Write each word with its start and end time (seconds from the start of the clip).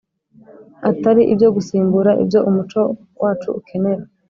atari 0.89 1.21
ibyo 1.33 1.47
gusimbura 1.55 2.11
ibyo 2.23 2.39
umuco 2.49 2.81
wacu 3.21 3.49
ukenera 3.59 4.03